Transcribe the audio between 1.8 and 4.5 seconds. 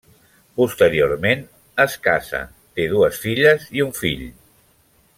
es casa, té dues filles i un fill.